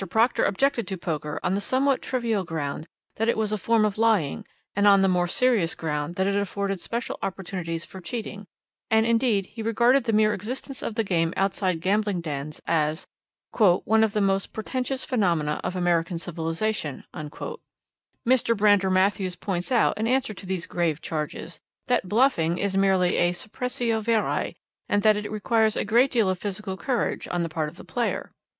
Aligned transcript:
Proctor 0.09 0.43
objected 0.45 0.87
to 0.87 0.97
Poker 0.97 1.39
on 1.43 1.53
the 1.53 1.61
somewhat 1.61 2.01
trivial 2.01 2.43
ground 2.43 2.87
that 3.17 3.29
it 3.29 3.37
was 3.37 3.51
a 3.51 3.55
form 3.59 3.85
of 3.85 3.99
lying, 3.99 4.47
and 4.75 4.87
on 4.87 5.01
the 5.03 5.07
more 5.07 5.27
serious 5.27 5.75
ground 5.75 6.15
that 6.15 6.25
it 6.25 6.35
afforded 6.35 6.81
special 6.81 7.19
opportunities 7.21 7.85
for 7.85 7.99
cheating; 7.99 8.47
and, 8.89 9.05
indeed, 9.05 9.45
he 9.45 9.61
regarded 9.61 10.05
the 10.05 10.11
mere 10.11 10.33
existence 10.33 10.81
of 10.81 10.95
the 10.95 11.03
game 11.03 11.35
outside 11.37 11.81
gambling 11.81 12.19
dens 12.19 12.59
as 12.65 13.05
'one 13.51 14.03
of 14.03 14.13
the 14.13 14.21
most 14.21 14.53
portentous 14.53 15.05
phenomena 15.05 15.61
of 15.63 15.75
American 15.75 16.17
civilisation.' 16.17 17.03
Mr. 18.25 18.57
Brander 18.57 18.89
Matthews 18.89 19.35
points 19.35 19.71
out, 19.71 19.95
in 19.99 20.07
answer 20.07 20.33
to 20.33 20.47
these 20.47 20.65
grave 20.65 20.99
charges, 20.99 21.59
that 21.85 22.09
Bluffing 22.09 22.57
is 22.57 22.75
merely 22.75 23.17
a 23.17 23.33
suppressio 23.33 24.01
veri 24.01 24.55
and 24.89 25.03
that 25.03 25.15
it 25.15 25.31
requires 25.31 25.77
a 25.77 25.85
great 25.85 26.09
deal 26.09 26.27
of 26.27 26.39
physical 26.39 26.75
courage 26.75 27.27
on 27.29 27.43
the 27.43 27.49
part 27.49 27.69
of 27.69 27.77
the 27.77 27.85
player. 27.85 28.31